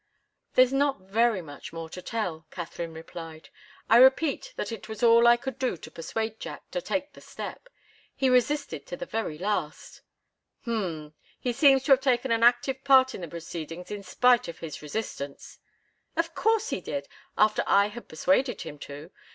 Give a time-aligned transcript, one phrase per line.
[0.55, 3.49] "There's not very much more to tell," Katharine replied.
[3.87, 7.21] "I repeat that it was all I could do to persuade Jack to take the
[7.21, 7.69] step.
[8.15, 10.01] He resisted to the very last"
[10.65, 11.13] "Hm!
[11.39, 14.81] He seems to have taken an active part in the proceedings in spite of his
[14.81, 15.59] resistance"
[16.17, 17.07] "Of course he did,
[17.37, 19.11] after I had persuaded him to.